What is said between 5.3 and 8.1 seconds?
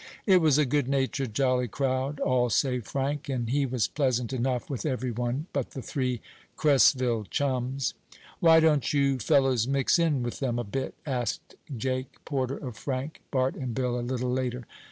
but the three Cresville chums.